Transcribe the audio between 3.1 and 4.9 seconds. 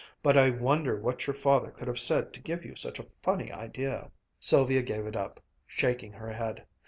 funny idea." Sylvia